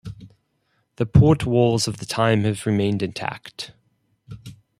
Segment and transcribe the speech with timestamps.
[0.95, 3.73] The port walls of the time have remained intact.